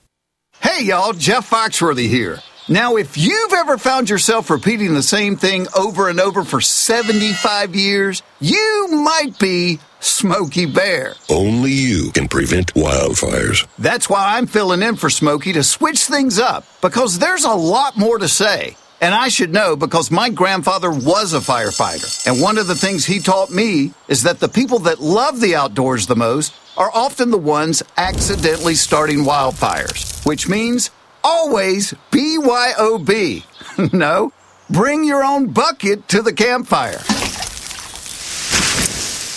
[0.61, 2.37] Hey y'all, Jeff Foxworthy here.
[2.69, 7.75] Now, if you've ever found yourself repeating the same thing over and over for 75
[7.75, 11.15] years, you might be Smokey Bear.
[11.31, 13.65] Only you can prevent wildfires.
[13.79, 17.97] That's why I'm filling in for Smokey to switch things up, because there's a lot
[17.97, 18.77] more to say.
[19.01, 22.27] And I should know because my grandfather was a firefighter.
[22.27, 25.55] And one of the things he taught me is that the people that love the
[25.55, 30.89] outdoors the most are often the ones accidentally starting wildfires, which means
[31.23, 33.93] always BYOB.
[33.93, 34.33] no,
[34.69, 37.01] bring your own bucket to the campfire.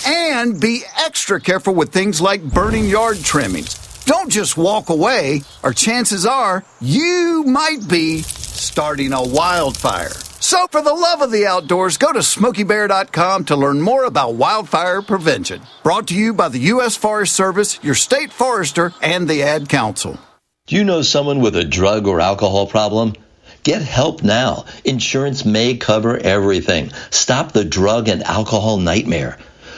[0.07, 3.75] And be extra careful with things like burning yard trimmings.
[4.05, 10.13] Don't just walk away, or chances are you might be starting a wildfire.
[10.41, 15.01] So, for the love of the outdoors, go to smokeybear.com to learn more about wildfire
[15.01, 15.63] prevention.
[15.83, 16.97] Brought to you by the U.S.
[16.97, 20.19] Forest Service, your state forester, and the Ad Council.
[20.67, 23.15] Do you know someone with a drug or alcohol problem?
[23.63, 24.67] Get help now.
[24.85, 26.91] Insurance may cover everything.
[27.11, 29.39] Stop the drug and alcohol nightmare.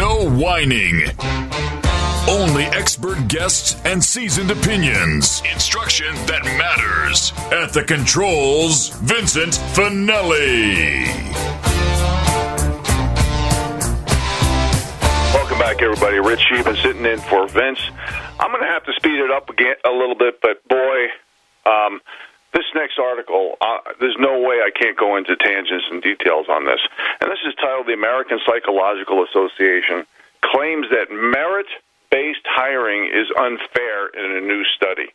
[0.00, 1.02] No whining.
[2.26, 5.42] Only expert guests and seasoned opinions.
[5.52, 7.34] Instruction that matters.
[7.52, 11.04] At the controls, Vincent Finelli.
[15.34, 16.18] Welcome back, everybody.
[16.18, 17.80] Rich Sheehan sitting in for Vince.
[18.38, 21.08] I'm going to have to speed it up again a little bit, but boy,
[21.66, 22.00] um,
[22.52, 26.64] this next article, uh, there's no way I can't go into tangents and details on
[26.64, 26.80] this.
[27.20, 30.06] And this is titled The American Psychological Association
[30.42, 31.66] claims that merit
[32.10, 35.08] based hiring is unfair in a new study.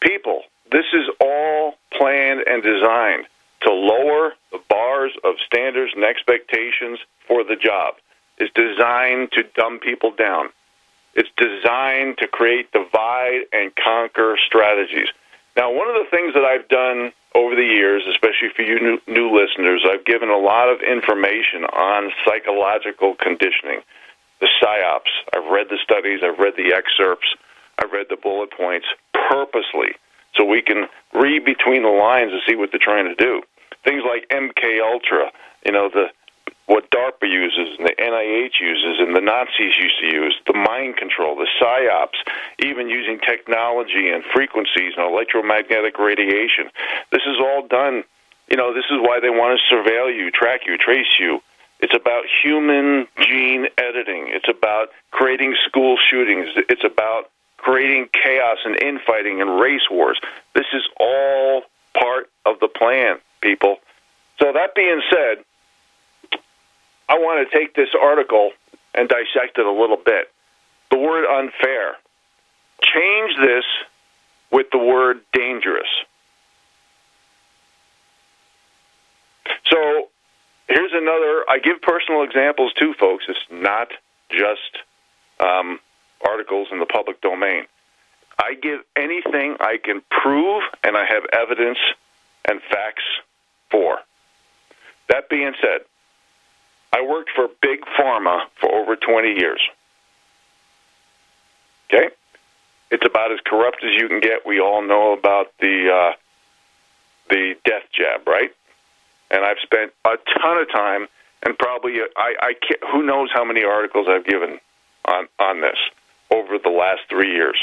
[0.00, 0.42] People,
[0.72, 3.26] this is all planned and designed
[3.62, 6.98] to lower the bars of standards and expectations
[7.28, 7.94] for the job.
[8.38, 10.48] It's designed to dumb people down.
[11.14, 15.08] It's designed to create divide and conquer strategies.
[15.56, 18.98] Now, one of the things that I've done over the years, especially for you new,
[19.06, 23.82] new listeners, I've given a lot of information on psychological conditioning,
[24.40, 25.10] the psyops.
[25.34, 27.28] I've read the studies, I've read the excerpts,
[27.78, 29.94] I've read the bullet points purposely
[30.36, 33.42] so we can read between the lines and see what they're trying to do.
[33.84, 35.30] Things like MK Ultra,
[35.64, 36.06] you know, the
[36.70, 40.96] what DARPA uses and the NIH uses and the Nazis used to use, the mind
[40.96, 42.14] control, the psyops,
[42.64, 46.70] even using technology and frequencies and electromagnetic radiation.
[47.10, 48.04] This is all done.
[48.48, 51.40] You know, this is why they want to surveil you, track you, trace you.
[51.80, 54.28] It's about human gene editing.
[54.28, 56.50] It's about creating school shootings.
[56.68, 60.20] It's about creating chaos and infighting and race wars.
[60.54, 61.62] This is all
[61.98, 63.78] part of the plan, people.
[64.40, 65.44] So, that being said,
[67.10, 68.52] I want to take this article
[68.94, 70.30] and dissect it a little bit.
[70.92, 71.96] The word unfair.
[72.82, 73.64] Change this
[74.52, 75.88] with the word dangerous.
[79.72, 80.08] So
[80.68, 81.44] here's another.
[81.48, 83.24] I give personal examples too, folks.
[83.28, 83.88] It's not
[84.30, 84.78] just
[85.40, 85.80] um,
[86.24, 87.64] articles in the public domain.
[88.38, 91.78] I give anything I can prove and I have evidence
[92.48, 93.02] and facts
[93.68, 93.98] for.
[95.08, 95.80] That being said,
[96.92, 99.60] I worked for Big Pharma for over 20 years.
[101.92, 102.10] Okay?
[102.90, 104.44] It's about as corrupt as you can get.
[104.44, 106.12] We all know about the uh,
[107.28, 108.50] the death jab, right?
[109.30, 111.06] And I've spent a ton of time,
[111.44, 114.58] and probably I, I can't, who knows how many articles I've given
[115.04, 115.78] on on this
[116.32, 117.56] over the last three years.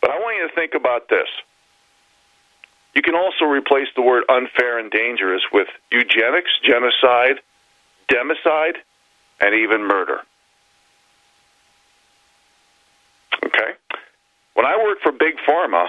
[0.00, 1.28] But I want you to think about this.
[2.94, 7.40] You can also replace the word unfair and dangerous with eugenics, genocide,
[8.10, 8.76] democide,
[9.40, 10.20] and even murder.
[13.44, 13.72] Okay?
[14.54, 15.84] When I worked for Big Pharma,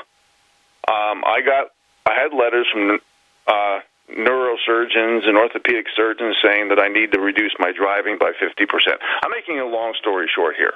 [0.88, 1.72] um, I got
[2.06, 3.00] I had letters from
[3.48, 8.68] uh, neurosurgeons and orthopedic surgeons saying that I need to reduce my driving by 50%.
[9.24, 10.74] I'm making a long story short here.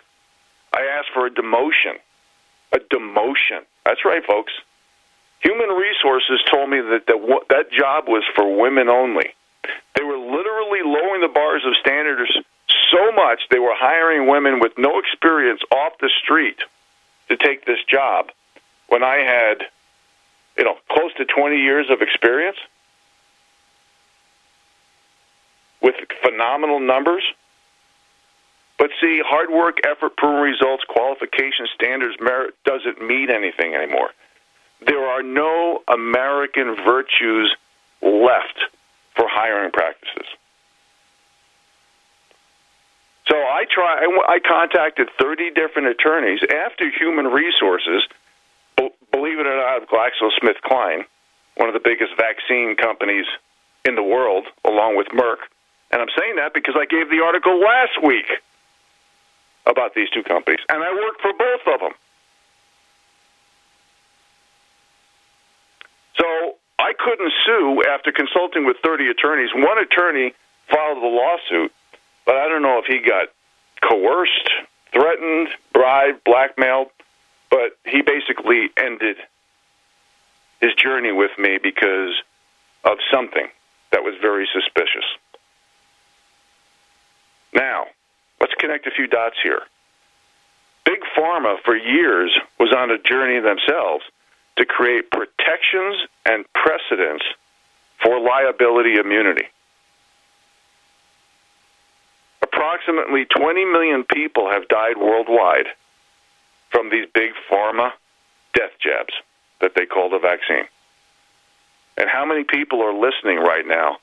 [0.73, 1.97] I asked for a demotion.
[2.73, 3.63] A demotion.
[3.85, 4.53] That's right, folks.
[5.41, 9.33] Human Resources told me that the, that job was for women only
[9.95, 12.31] They were literally lowering the bars of standards
[12.91, 16.57] so much they were hiring women with no experience off the street
[17.29, 18.31] to take this job
[18.87, 19.65] when I had,
[20.57, 22.57] you know, close to 20 years of experience
[25.81, 27.23] with phenomenal numbers.
[28.77, 34.09] But see, hard work, effort, proven results, qualification, standards, merit doesn't mean anything anymore.
[34.85, 37.55] There are no American virtues
[38.01, 38.59] left
[39.25, 40.27] for hiring practices.
[43.27, 44.05] So I try.
[44.27, 48.03] I contacted 30 different attorneys after Human Resources,
[49.11, 51.05] believe it or not, GlaxoSmithKline,
[51.57, 53.25] one of the biggest vaccine companies
[53.83, 55.41] in the world, along with Merck.
[55.91, 58.27] And I'm saying that because I gave the article last week
[59.65, 61.93] about these two companies, and I worked for both of them.
[66.17, 66.55] So
[66.85, 69.49] I couldn't sue after consulting with 30 attorneys.
[69.55, 70.33] One attorney
[70.69, 71.71] filed the lawsuit
[72.25, 73.29] but I don't know if he got
[73.81, 74.49] coerced,
[74.91, 76.89] threatened, bribed, blackmailed.
[77.49, 79.17] But he basically ended
[80.59, 82.21] his journey with me because
[82.83, 83.47] of something
[83.91, 85.05] that was very suspicious.
[87.53, 87.85] Now,
[88.41, 89.61] let's connect a few dots here.
[90.85, 94.03] Big Pharma, for years, was on a journey themselves
[94.57, 97.25] to create protections and precedents
[98.01, 99.45] for liability immunity.
[102.55, 105.67] approximately 20 million people have died worldwide
[106.69, 107.91] from these big pharma
[108.53, 109.13] death jabs
[109.61, 110.65] that they call the vaccine.
[111.97, 113.97] And how many people are listening right now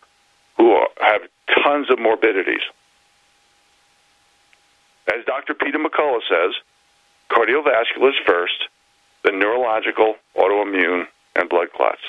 [0.57, 1.23] who are, have
[1.65, 2.63] tons of morbidities?
[5.13, 5.55] As Dr.
[5.55, 6.55] Peter McCullough says,
[7.31, 8.69] cardiovascular is first,
[9.25, 11.07] then neurological, autoimmune,
[11.37, 12.01] and blood clots.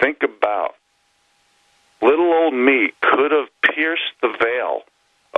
[0.00, 0.74] Think about
[2.02, 4.82] little old me could have pierced the veil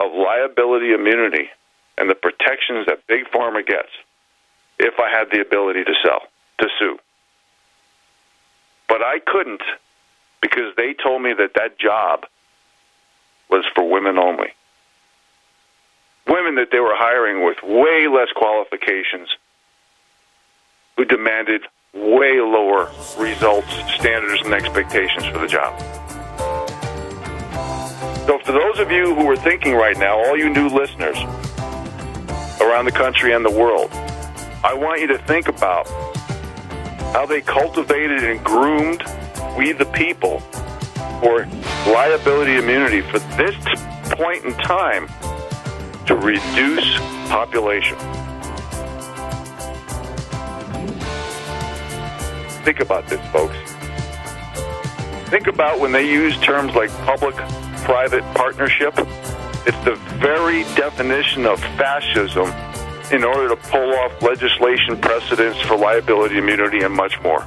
[0.00, 1.48] of liability immunity
[1.96, 3.90] and the protections that big pharma gets
[4.78, 6.22] if I had the ability to sell,
[6.60, 6.98] to sue.
[8.88, 9.62] But I couldn't
[10.40, 12.24] because they told me that that job
[13.50, 14.48] was for women only.
[16.28, 19.28] Women that they were hiring with way less qualifications
[20.96, 21.62] who demanded
[21.94, 25.78] way lower results, standards, and expectations for the job.
[28.26, 31.16] So, for those of you who are thinking right now, all you new listeners
[32.60, 33.90] around the country and the world,
[34.62, 35.88] I want you to think about
[37.14, 39.02] how they cultivated and groomed
[39.56, 40.40] we the people
[41.20, 41.46] for
[41.86, 43.54] liability immunity for this
[44.10, 45.08] point in time
[46.08, 46.96] to reduce
[47.28, 47.98] population.
[52.64, 53.56] Think about this, folks.
[55.28, 57.36] Think about when they use terms like public
[57.84, 58.94] private partnership.
[59.66, 62.46] It's the very definition of fascism
[63.12, 67.46] in order to pull off legislation precedents for liability immunity and much more.